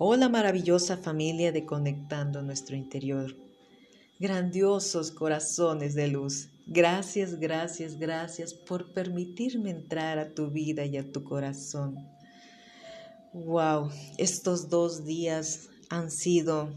Hola 0.00 0.28
maravillosa 0.28 0.96
familia 0.96 1.50
de 1.50 1.66
Conectando 1.66 2.40
nuestro 2.40 2.76
interior. 2.76 3.34
Grandiosos 4.20 5.10
corazones 5.10 5.96
de 5.96 6.06
luz. 6.06 6.50
Gracias, 6.68 7.40
gracias, 7.40 7.98
gracias 7.98 8.54
por 8.54 8.92
permitirme 8.92 9.70
entrar 9.70 10.20
a 10.20 10.32
tu 10.32 10.50
vida 10.52 10.84
y 10.84 10.98
a 10.98 11.10
tu 11.10 11.24
corazón. 11.24 11.96
Wow, 13.32 13.90
estos 14.18 14.68
dos 14.68 15.04
días 15.04 15.68
han 15.88 16.12
sido 16.12 16.72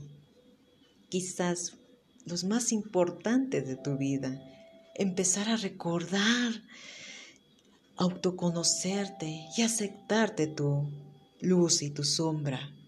quizás 1.10 1.78
los 2.26 2.44
más 2.44 2.72
importantes 2.72 3.68
de 3.68 3.76
tu 3.76 3.98
vida. 3.98 4.42
Empezar 4.96 5.48
a 5.48 5.58
recordar, 5.58 6.54
autoconocerte 7.98 9.46
y 9.56 9.62
aceptarte 9.62 10.48
tu 10.48 10.90
luz 11.40 11.84
y 11.84 11.92
tu 11.92 12.04
sombra. 12.04 12.81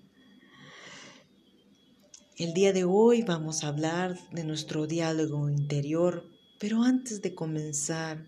El 2.36 2.56
día 2.56 2.74
de 2.74 2.84
hoy 2.84 3.22
vamos 3.22 3.64
a 3.64 3.68
hablar 3.68 4.18
de 4.32 4.44
nuestro 4.44 4.88
diálogo 4.88 5.52
interior, 5.52 6.28
pero 6.60 6.82
antes 6.82 7.22
de 7.22 7.36
comenzar, 7.36 8.26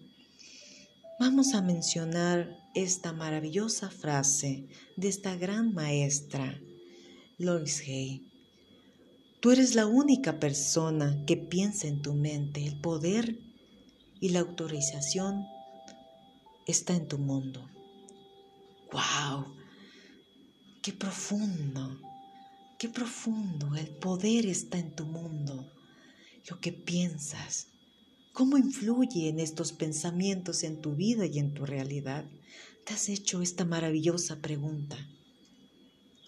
vamos 1.19 1.55
a 1.55 1.63
mencionar 1.63 2.55
esta 2.75 3.13
maravillosa 3.13 3.89
frase 3.89 4.67
de 4.95 5.07
esta 5.07 5.35
gran 5.35 5.73
maestra, 5.73 6.61
Lois 7.39 7.81
Hay. 7.87 8.29
Tú 9.39 9.49
eres 9.49 9.73
la 9.73 9.87
única 9.87 10.39
persona 10.39 11.23
que 11.25 11.35
piensa 11.37 11.87
en 11.87 12.03
tu 12.03 12.13
mente. 12.13 12.63
El 12.63 12.79
poder 12.79 13.39
y 14.19 14.29
la 14.29 14.41
autorización 14.41 15.47
está 16.67 16.93
en 16.93 17.07
tu 17.07 17.17
mundo. 17.17 17.67
¡Wow! 18.91 19.47
¡Qué 20.83 20.93
profundo! 20.93 22.14
Qué 22.77 22.89
profundo, 22.89 23.75
el 23.75 23.87
poder 23.87 24.45
está 24.45 24.77
en 24.77 24.95
tu 24.95 25.05
mundo, 25.05 25.71
lo 26.49 26.59
que 26.59 26.73
piensas, 26.73 27.67
cómo 28.33 28.57
influye 28.57 29.29
en 29.29 29.39
estos 29.39 29.71
pensamientos 29.71 30.63
en 30.63 30.81
tu 30.81 30.93
vida 30.93 31.25
y 31.25 31.39
en 31.39 31.53
tu 31.53 31.65
realidad. 31.65 32.25
Te 32.85 32.93
has 32.93 33.07
hecho 33.07 33.41
esta 33.41 33.63
maravillosa 33.63 34.41
pregunta. 34.41 34.97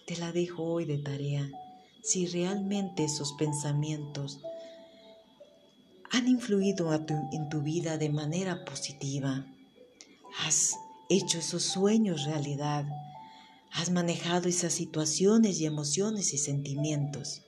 Te 0.06 0.16
la 0.16 0.32
dejo 0.32 0.64
hoy 0.64 0.86
de 0.86 1.00
tarea. 1.00 1.50
Si 2.02 2.26
realmente 2.28 3.04
esos 3.04 3.34
pensamientos 3.34 4.40
han 6.12 6.30
influido 6.30 6.94
en 6.94 7.50
tu 7.50 7.62
vida 7.62 7.98
de 7.98 8.10
manera 8.10 8.64
positiva, 8.64 9.46
has 10.46 10.76
hecho 11.10 11.40
esos 11.40 11.64
sueños 11.64 12.24
realidad, 12.24 12.86
Has 13.72 13.92
manejado 13.92 14.50
esas 14.50 14.74
situaciones 14.74 15.60
y 15.60 15.66
emociones 15.66 16.34
y 16.34 16.38
sentimientos. 16.38 17.44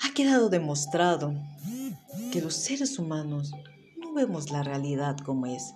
Ha 0.00 0.14
quedado 0.14 0.48
demostrado 0.48 1.34
que 2.32 2.40
los 2.40 2.54
seres 2.54 2.98
humanos 2.98 3.50
no 3.96 4.12
vemos 4.12 4.50
la 4.50 4.62
realidad 4.62 5.16
como 5.18 5.46
es, 5.46 5.74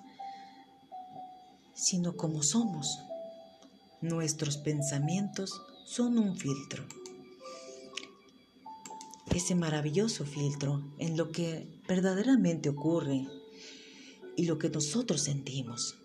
sino 1.75 2.17
como 2.17 2.43
somos. 2.43 3.01
Nuestros 4.01 4.57
pensamientos 4.57 5.61
son 5.85 6.19
un 6.19 6.37
filtro. 6.37 6.85
Ese 9.35 9.55
maravilloso 9.55 10.25
filtro 10.25 10.83
en 10.99 11.17
lo 11.17 11.31
que 11.31 11.83
verdaderamente 11.87 12.69
ocurre 12.69 13.27
y 14.37 14.47
lo 14.47 14.59
que 14.59 14.71
nosotros 14.71 15.23
sentimos. 15.23 15.97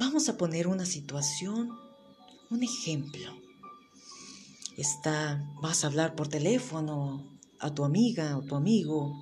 Vamos 0.00 0.30
a 0.30 0.38
poner 0.38 0.66
una 0.66 0.86
situación, 0.86 1.78
un 2.48 2.62
ejemplo. 2.62 3.38
Está, 4.78 5.44
vas 5.60 5.84
a 5.84 5.88
hablar 5.88 6.16
por 6.16 6.26
teléfono 6.26 7.22
a 7.58 7.74
tu 7.74 7.84
amiga 7.84 8.38
o 8.38 8.40
tu 8.40 8.56
amigo 8.56 9.14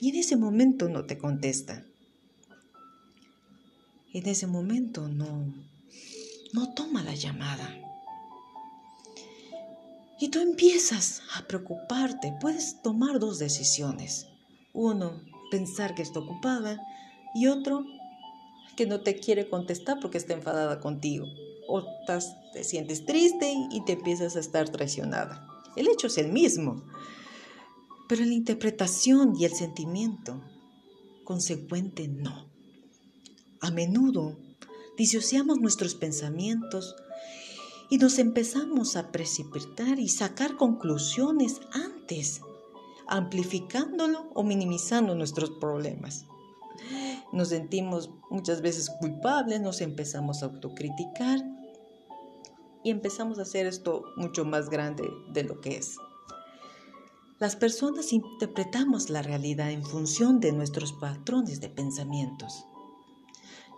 y 0.00 0.08
en 0.08 0.16
ese 0.16 0.36
momento 0.36 0.88
no 0.88 1.04
te 1.04 1.18
contesta. 1.18 1.84
En 4.14 4.26
ese 4.26 4.46
momento 4.46 5.08
no, 5.08 5.52
no 6.54 6.72
toma 6.72 7.02
la 7.02 7.14
llamada. 7.14 7.78
Y 10.18 10.30
tú 10.30 10.40
empiezas 10.40 11.20
a 11.34 11.46
preocuparte. 11.46 12.32
Puedes 12.40 12.80
tomar 12.80 13.18
dos 13.18 13.38
decisiones. 13.38 14.26
Uno, 14.72 15.20
pensar 15.50 15.94
que 15.94 16.00
está 16.00 16.20
ocupada 16.20 16.80
y 17.34 17.48
otro, 17.48 17.84
que 18.76 18.86
no 18.86 19.00
te 19.00 19.16
quiere 19.16 19.48
contestar 19.48 19.98
porque 20.00 20.18
está 20.18 20.34
enfadada 20.34 20.80
contigo. 20.80 21.26
O 21.68 21.84
te 22.52 22.64
sientes 22.64 23.06
triste 23.06 23.54
y 23.70 23.84
te 23.84 23.92
empiezas 23.92 24.36
a 24.36 24.40
estar 24.40 24.68
traicionada. 24.68 25.46
El 25.76 25.88
hecho 25.88 26.08
es 26.08 26.18
el 26.18 26.32
mismo, 26.32 26.84
pero 28.08 28.24
la 28.24 28.34
interpretación 28.34 29.34
y 29.38 29.44
el 29.44 29.54
sentimiento 29.54 30.42
consecuente 31.24 32.08
no. 32.08 32.50
A 33.60 33.70
menudo 33.70 34.38
disociamos 34.98 35.60
nuestros 35.60 35.94
pensamientos 35.94 36.94
y 37.88 37.98
nos 37.98 38.18
empezamos 38.18 38.96
a 38.96 39.12
precipitar 39.12 39.98
y 39.98 40.08
sacar 40.08 40.56
conclusiones 40.56 41.60
antes, 41.72 42.40
amplificándolo 43.06 44.30
o 44.34 44.42
minimizando 44.42 45.14
nuestros 45.14 45.50
problemas 45.50 46.26
nos 47.32 47.48
sentimos 47.48 48.10
muchas 48.30 48.60
veces 48.60 48.90
culpables, 48.90 49.60
nos 49.60 49.80
empezamos 49.80 50.42
a 50.42 50.46
autocriticar 50.46 51.40
y 52.84 52.90
empezamos 52.90 53.38
a 53.38 53.42
hacer 53.42 53.66
esto 53.66 54.04
mucho 54.16 54.44
más 54.44 54.68
grande 54.68 55.04
de 55.32 55.44
lo 55.44 55.60
que 55.60 55.76
es. 55.76 55.96
Las 57.38 57.56
personas 57.56 58.12
interpretamos 58.12 59.10
la 59.10 59.22
realidad 59.22 59.70
en 59.72 59.84
función 59.84 60.40
de 60.40 60.52
nuestros 60.52 60.92
patrones 60.92 61.60
de 61.60 61.68
pensamientos. 61.68 62.66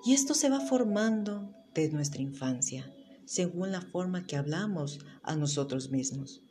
Y 0.04 0.12
esto 0.12 0.34
se 0.34 0.50
va 0.50 0.60
formando 0.60 1.54
de 1.72 1.88
nuestra 1.88 2.20
infancia, 2.20 2.92
según 3.24 3.72
la 3.72 3.80
forma 3.80 4.26
que 4.26 4.36
hablamos 4.36 4.98
a 5.22 5.34
nosotros 5.34 5.90
mismos. 5.90 6.42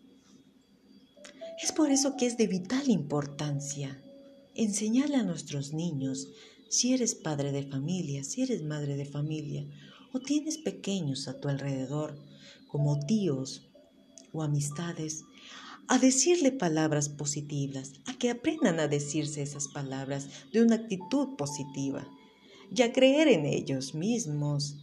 Es 1.62 1.72
por 1.72 1.92
eso 1.92 2.18
que 2.18 2.26
es 2.26 2.36
de 2.38 2.48
vital 2.48 2.90
importancia 2.90 4.02
enseñarle 4.56 5.18
a 5.18 5.24
nuestros 5.24 5.74
niños 5.74 6.28
si 6.74 6.92
eres 6.92 7.14
padre 7.14 7.52
de 7.52 7.62
familia, 7.62 8.24
si 8.24 8.42
eres 8.42 8.64
madre 8.64 8.98
de 8.98 9.06
familia, 9.06 9.64
o 10.12 10.20
tienes 10.20 10.58
pequeños 10.58 11.28
a 11.28 11.40
tu 11.40 11.48
alrededor, 11.48 12.18
como 12.68 13.00
tíos 13.06 13.70
o 14.32 14.42
amistades, 14.42 15.24
a 15.88 16.00
decirle 16.00 16.52
palabras 16.52 17.10
positivas, 17.10 17.94
a 18.08 18.16
que 18.16 18.32
aprendan 18.32 18.80
a 18.80 18.88
decirse 18.88 19.44
esas 19.44 19.68
palabras 19.68 20.28
de 20.52 20.64
una 20.64 20.78
actitud 20.78 21.36
positiva 21.38 22.08
y 22.76 22.82
a 22.82 22.92
creer 22.92 23.28
en 23.28 23.46
ellos 23.46 23.94
mismos 23.94 24.78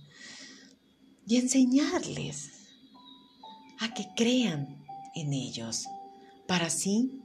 y 1.26 1.38
enseñarles 1.38 2.50
a 3.80 3.92
que 3.94 4.06
crean 4.16 4.80
en 5.16 5.32
ellos 5.32 5.86
para 6.46 6.66
así 6.66 7.20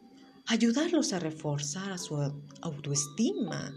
ayudarlos 0.47 1.14
a 1.14 1.20
reforzar 1.20 2.00
su 2.00 2.16
autoestima 2.62 3.72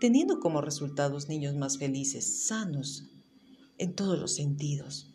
teniendo 0.00 0.40
como 0.40 0.62
resultados 0.62 1.28
niños 1.28 1.54
más 1.54 1.78
felices, 1.78 2.46
sanos 2.46 3.04
en 3.78 3.94
todos 3.94 4.18
los 4.18 4.34
sentidos. 4.34 5.06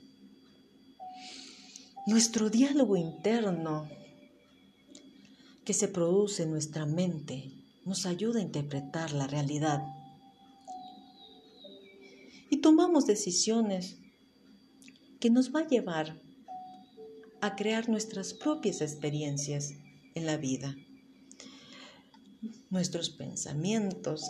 Nuestro 2.08 2.50
diálogo 2.52 2.96
interno 2.96 3.90
que 5.66 5.74
se 5.74 5.88
produce 5.88 6.44
en 6.44 6.52
nuestra 6.52 6.86
mente 6.86 7.52
nos 7.84 8.06
ayuda 8.06 8.40
a 8.40 8.44
interpretar 8.44 9.12
la 9.12 9.26
realidad 9.26 9.82
y 12.52 12.58
tomamos 12.58 13.08
decisiones 13.08 13.98
que 15.20 15.32
nos 15.32 15.54
va 15.54 15.62
a 15.62 15.68
llevar 15.68 16.22
a 17.42 17.56
crear 17.56 17.90
nuestras 17.90 18.34
propias 18.34 18.82
experiencias 18.82 19.74
en 20.14 20.26
la 20.28 20.38
vida. 20.38 20.76
Nuestros 22.70 23.10
pensamientos, 23.10 24.30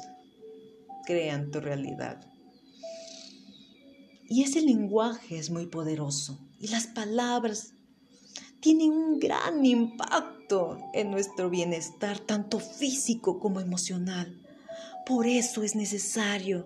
crean 1.06 1.52
tu 1.52 1.60
realidad. 1.60 2.25
Y 4.28 4.44
ese 4.44 4.62
lenguaje 4.62 5.38
es 5.38 5.50
muy 5.52 5.68
poderoso 5.68 6.40
y 6.60 6.68
las 6.68 6.88
palabras 6.88 7.74
tienen 8.60 8.92
un 8.92 9.19
gran 9.19 9.63
impacto 9.63 10.80
en 10.94 11.12
nuestro 11.12 11.52
bienestar, 11.52 12.19
tanto 12.19 12.60
físico 12.60 13.40
como 13.40 13.60
emocional. 13.60 14.42
Por 15.06 15.28
eso 15.28 15.62
es 15.62 15.75
necesario 15.75 16.66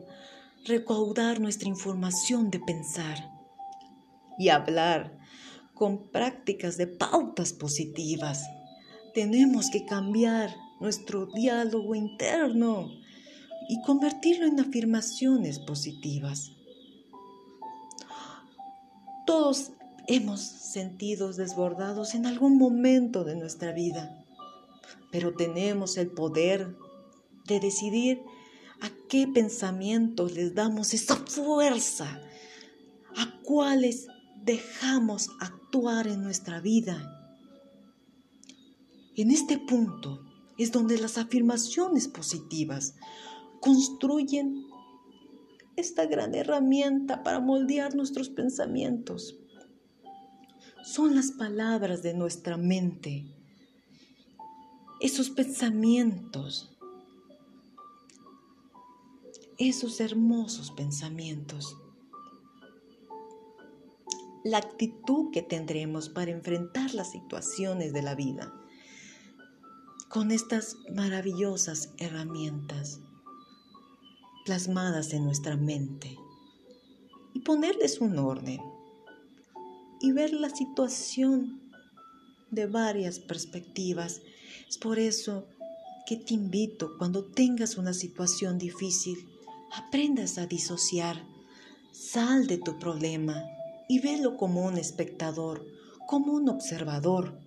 recaudar 0.66 1.42
nuestra 1.42 1.68
información 1.68 2.50
de 2.52 2.60
pensar 2.62 3.30
y 4.38 4.48
hablar 4.48 5.18
con 5.74 6.10
prácticas 6.12 6.78
de 6.78 6.88
pautas 6.88 7.52
positivas. 7.52 8.46
Tenemos 9.14 9.70
que 9.70 9.86
cambiar 9.86 10.56
nuestro 10.80 11.26
diálogo 11.26 11.96
interno 11.96 12.90
y 13.70 13.80
convertirlo 13.82 14.48
en 14.48 14.60
afirmaciones 14.60 15.60
positivas. 15.60 16.52
Todos 19.28 19.72
hemos 20.08 20.42
sentido 20.42 21.32
desbordados 21.32 22.16
en 22.16 22.26
algún 22.26 22.58
momento 22.58 23.24
de 23.24 23.36
nuestra 23.36 23.72
vida, 23.72 24.26
pero 25.12 25.36
tenemos 25.36 25.98
el 25.98 26.10
poder 26.10 26.76
de 27.46 27.60
decidir 27.60 28.20
a 28.82 28.90
qué 29.08 29.28
pensamientos 29.28 30.34
les 30.34 30.56
damos 30.56 30.96
esa 30.96 31.16
fuerza, 31.16 32.22
a 33.16 33.40
cuáles 33.44 34.08
dejamos 34.44 35.30
actuar 35.40 36.08
en 36.08 36.24
nuestra 36.24 36.60
vida. 36.60 37.38
En 39.16 39.30
este 39.30 39.60
punto 39.60 40.26
es 40.58 40.72
donde 40.72 40.98
las 40.98 41.20
afirmaciones 41.20 42.08
positivas 42.08 42.96
construyen 43.60 44.66
esta 45.76 46.06
gran 46.06 46.36
herramienta 46.36 47.24
para 47.24 47.40
moldear 47.40 47.96
nuestros 47.96 48.30
pensamientos. 48.30 49.38
Son 50.84 51.16
las 51.16 51.32
palabras 51.32 52.02
de 52.04 52.14
nuestra 52.14 52.58
mente, 52.58 53.26
esos 55.00 55.30
pensamientos, 55.30 56.76
esos 59.58 60.00
hermosos 60.00 60.72
pensamientos. 60.72 61.78
La 64.44 64.58
actitud 64.58 65.32
que 65.32 65.42
tendremos 65.42 66.10
para 66.10 66.32
enfrentar 66.32 66.94
las 66.94 67.12
situaciones 67.12 67.94
de 67.94 68.02
la 68.02 68.16
vida 68.16 68.54
con 70.10 70.32
estas 70.32 70.78
maravillosas 70.96 71.94
herramientas 71.98 73.02
plasmadas 74.50 75.14
en 75.14 75.26
nuestra 75.26 75.56
mente 75.58 76.18
y 77.36 77.42
ponerles 77.42 78.02
un 78.02 78.18
orden 78.18 78.60
y 80.02 80.12
ver 80.12 80.34
la 80.34 80.50
situación 80.50 81.62
de 82.50 82.66
varias 82.66 83.20
perspectivas. 83.20 84.22
Es 84.68 84.80
por 84.80 84.98
eso 84.98 85.46
que 86.08 86.16
te 86.16 86.34
invito 86.34 86.98
cuando 86.98 87.26
tengas 87.26 87.78
una 87.78 87.94
situación 87.94 88.58
difícil, 88.58 89.20
aprendas 89.72 90.40
a 90.40 90.48
disociar, 90.48 91.24
sal 91.92 92.48
de 92.48 92.58
tu 92.58 92.80
problema 92.80 93.46
y 93.88 94.00
velo 94.00 94.36
como 94.36 94.66
un 94.66 94.80
espectador, 94.80 95.64
como 96.08 96.34
un 96.34 96.50
observador. 96.50 97.38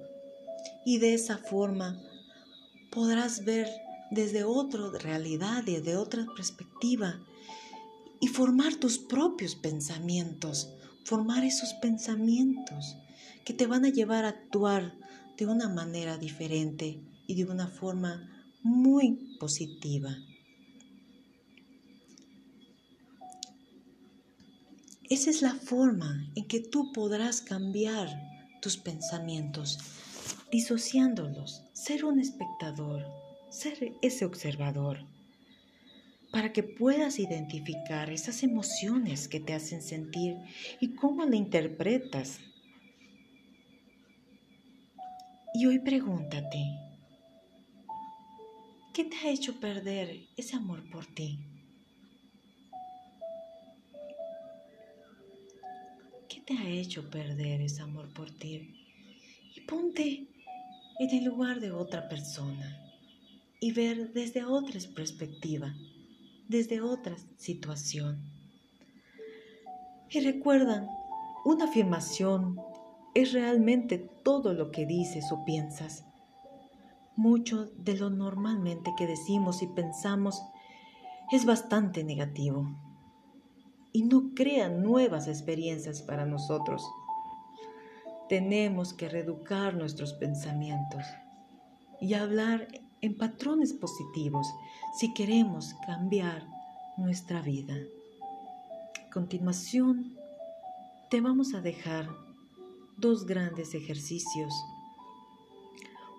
Y 0.84 0.98
de 0.98 1.14
esa 1.14 1.36
forma 1.36 2.00
podrás 2.92 3.44
ver 3.44 3.66
desde 4.12 4.44
otra 4.44 4.90
realidad, 4.90 5.64
desde 5.64 5.96
otra 5.96 6.26
perspectiva 6.36 7.18
y 8.20 8.28
formar 8.28 8.76
tus 8.76 8.98
propios 8.98 9.54
pensamientos, 9.54 10.68
formar 11.04 11.44
esos 11.44 11.72
pensamientos 11.74 12.96
que 13.44 13.54
te 13.54 13.66
van 13.66 13.86
a 13.86 13.88
llevar 13.88 14.26
a 14.26 14.28
actuar 14.28 14.94
de 15.38 15.46
una 15.46 15.68
manera 15.70 16.18
diferente 16.18 17.00
y 17.26 17.34
de 17.34 17.44
una 17.44 17.68
forma 17.68 18.46
muy 18.62 19.36
positiva. 19.40 20.14
Esa 25.08 25.30
es 25.30 25.40
la 25.40 25.54
forma 25.54 26.30
en 26.34 26.46
que 26.46 26.60
tú 26.60 26.92
podrás 26.92 27.40
cambiar 27.40 28.08
tus 28.60 28.76
pensamientos, 28.76 29.78
disociándolos, 30.50 31.62
ser 31.72 32.04
un 32.04 32.20
espectador, 32.20 33.04
ser 33.52 33.94
ese 34.02 34.24
observador, 34.24 35.06
para 36.30 36.52
que 36.52 36.62
puedas 36.62 37.18
identificar 37.18 38.10
esas 38.10 38.42
emociones 38.42 39.28
que 39.28 39.38
te 39.40 39.52
hacen 39.52 39.82
sentir 39.82 40.36
y 40.80 40.94
cómo 40.94 41.24
la 41.26 41.36
interpretas. 41.36 42.40
Y 45.54 45.66
hoy 45.66 45.78
pregúntate, 45.80 46.64
¿qué 48.94 49.04
te 49.04 49.16
ha 49.16 49.30
hecho 49.30 49.60
perder 49.60 50.28
ese 50.36 50.56
amor 50.56 50.88
por 50.90 51.04
ti? 51.06 51.38
te 56.44 56.54
ha 56.54 56.68
hecho 56.68 57.08
perder 57.08 57.60
ese 57.60 57.82
amor 57.82 58.12
por 58.12 58.30
ti? 58.30 58.74
Y 59.54 59.60
ponte 59.60 60.26
en 60.98 61.10
el 61.10 61.24
lugar 61.24 61.60
de 61.60 61.70
otra 61.70 62.08
persona 62.08 62.81
y 63.62 63.70
ver 63.70 64.12
desde 64.12 64.44
otra 64.44 64.80
perspectiva, 64.92 65.72
desde 66.48 66.80
otra 66.80 67.14
situación. 67.36 68.20
Y 70.10 70.18
recuerda, 70.18 70.88
una 71.44 71.66
afirmación 71.66 72.58
es 73.14 73.32
realmente 73.32 73.98
todo 74.24 74.52
lo 74.52 74.72
que 74.72 74.84
dices 74.84 75.30
o 75.30 75.44
piensas. 75.44 76.04
Mucho 77.14 77.66
de 77.76 77.96
lo 77.96 78.10
normalmente 78.10 78.90
que 78.98 79.06
decimos 79.06 79.62
y 79.62 79.68
pensamos 79.68 80.42
es 81.30 81.44
bastante 81.44 82.02
negativo 82.02 82.66
y 83.92 84.02
no 84.02 84.32
crean 84.34 84.82
nuevas 84.82 85.28
experiencias 85.28 86.02
para 86.02 86.26
nosotros. 86.26 86.84
Tenemos 88.28 88.92
que 88.92 89.08
reeducar 89.08 89.74
nuestros 89.74 90.14
pensamientos 90.14 91.04
y 92.00 92.14
hablar 92.14 92.66
en 93.02 93.16
patrones 93.16 93.72
positivos 93.72 94.46
si 94.94 95.12
queremos 95.12 95.74
cambiar 95.84 96.46
nuestra 96.96 97.42
vida. 97.42 97.74
A 99.06 99.10
continuación, 99.10 100.16
te 101.10 101.20
vamos 101.20 101.52
a 101.52 101.60
dejar 101.60 102.08
dos 102.96 103.26
grandes 103.26 103.74
ejercicios. 103.74 104.54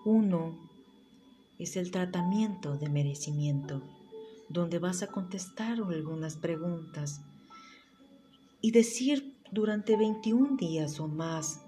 Uno 0.06 0.56
es 1.58 1.78
el 1.78 1.90
tratamiento 1.90 2.78
de 2.78 2.90
merecimiento, 2.90 3.82
donde 4.50 4.78
vas 4.78 5.02
a 5.02 5.08
contestar 5.08 5.80
algunas 5.80 6.36
preguntas 6.36 7.22
y 8.62 8.72
decir 8.72 9.38
durante 9.52 9.96
21 9.96 10.58
días 10.58 11.00
o 11.00 11.08
más, 11.08 11.62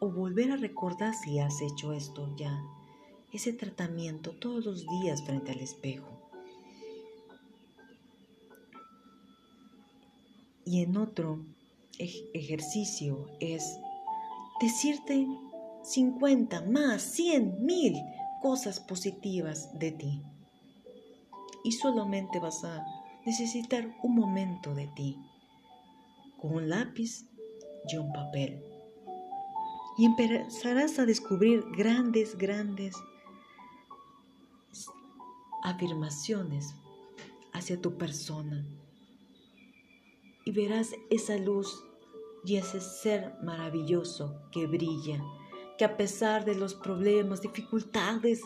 o 0.00 0.10
volver 0.10 0.52
a 0.52 0.56
recordar 0.56 1.14
si 1.14 1.38
has 1.38 1.62
hecho 1.62 1.94
esto 1.94 2.34
ya, 2.36 2.62
ese 3.34 3.52
tratamiento 3.52 4.30
todos 4.30 4.64
los 4.64 4.86
días 4.86 5.22
frente 5.24 5.50
al 5.50 5.58
espejo. 5.58 6.08
Y 10.64 10.82
en 10.82 10.96
otro 10.96 11.44
ejercicio 11.98 13.26
es 13.40 13.76
decirte 14.60 15.26
50 15.82 16.62
más 16.62 17.02
100 17.02 17.64
mil 17.64 17.96
cosas 18.40 18.78
positivas 18.78 19.76
de 19.78 19.90
ti. 19.90 20.22
Y 21.64 21.72
solamente 21.72 22.38
vas 22.38 22.62
a 22.64 22.84
necesitar 23.26 23.96
un 24.02 24.14
momento 24.14 24.74
de 24.74 24.86
ti 24.94 25.18
con 26.40 26.54
un 26.54 26.68
lápiz 26.68 27.26
y 27.88 27.96
un 27.96 28.12
papel. 28.12 28.62
Y 29.98 30.06
empezarás 30.06 30.98
a 30.98 31.06
descubrir 31.06 31.64
grandes, 31.76 32.36
grandes 32.36 32.94
afirmaciones 35.64 36.76
hacia 37.52 37.80
tu 37.80 37.96
persona. 37.98 38.64
Y 40.44 40.52
verás 40.52 40.94
esa 41.10 41.36
luz 41.38 41.82
y 42.44 42.56
ese 42.56 42.80
ser 42.80 43.34
maravilloso 43.42 44.42
que 44.52 44.66
brilla, 44.66 45.24
que 45.78 45.86
a 45.86 45.96
pesar 45.96 46.44
de 46.44 46.54
los 46.54 46.74
problemas, 46.74 47.40
dificultades, 47.40 48.42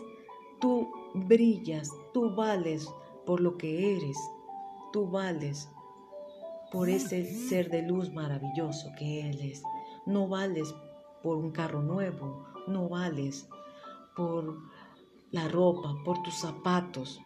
tú 0.61 0.89
brillas, 1.15 1.91
tú 2.15 2.35
vales 2.35 2.89
por 3.27 3.41
lo 3.41 3.59
que 3.59 3.97
eres, 3.97 4.17
tú 4.93 5.11
vales 5.11 5.69
por 6.71 6.89
ese 6.89 7.25
ser 7.25 7.69
de 7.69 7.83
luz 7.83 8.13
maravilloso 8.13 8.91
que 8.97 9.29
Él 9.29 9.41
es. 9.41 9.63
No 10.07 10.29
vales 10.29 10.73
por 11.23 11.37
un 11.37 11.51
carro 11.51 11.83
nuevo, 11.83 12.47
no 12.69 12.89
vales 12.89 13.49
por 14.15 14.59
la 15.31 15.49
ropa, 15.49 15.97
por 16.05 16.23
tus 16.23 16.35
zapatos, 16.35 17.21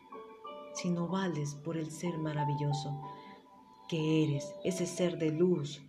sino 0.75 1.09
vales 1.09 1.55
por 1.55 1.77
el 1.77 1.91
ser 1.91 2.19
maravilloso 2.19 3.01
que 3.89 4.25
eres, 4.25 4.55
ese 4.65 4.87
ser 4.87 5.19
de 5.19 5.31
luz, 5.31 5.81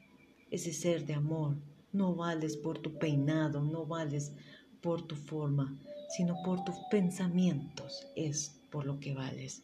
ese 0.51 0.73
ser 0.73 1.05
de 1.05 1.13
amor. 1.13 1.55
No 1.91 2.15
vales 2.15 2.57
por 2.57 2.79
tu 2.79 2.97
peinado, 2.97 3.61
no 3.61 3.85
vales 3.85 4.33
por 4.81 5.01
tu 5.03 5.15
forma, 5.15 5.77
sino 6.09 6.35
por 6.43 6.63
tus 6.63 6.75
pensamientos 6.89 8.05
es 8.15 8.59
por 8.71 8.85
lo 8.85 8.99
que 8.99 9.13
vales. 9.13 9.63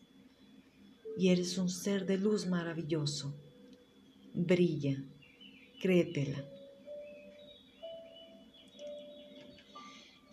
Y 1.17 1.29
eres 1.29 1.57
un 1.57 1.69
ser 1.69 2.05
de 2.05 2.17
luz 2.17 2.47
maravilloso 2.47 3.33
brilla, 4.33 5.03
créetela. 5.81 6.43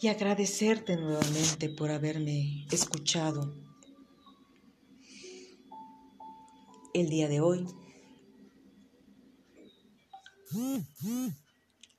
Y 0.01 0.09
agradecerte 0.09 0.97
nuevamente 0.97 1.69
por 1.71 1.91
haberme 1.91 2.67
escuchado. 2.71 3.67
el 6.97 7.11
día 7.11 7.29
de 7.29 7.43
hoy 7.43 7.67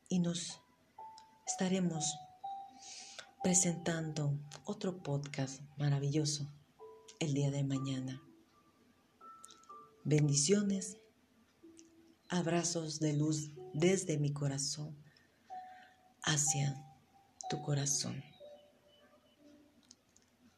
y 0.10 0.18
nos 0.18 0.60
estaremos 1.46 2.18
presentando 3.44 4.40
otro 4.64 5.04
podcast 5.04 5.62
maravilloso 5.78 6.52
el 7.20 7.36
día 7.36 7.52
de 7.52 7.64
mañana. 7.64 8.24
Bendiciones, 10.04 10.98
abrazos 12.28 13.00
de 13.00 13.14
luz 13.14 13.52
desde 13.76 14.18
mi 14.18 14.34
corazón 14.34 14.98
hacia 16.24 16.87
tu 17.50 17.62
corazón. 17.62 18.24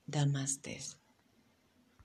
Damastes. 0.05 0.97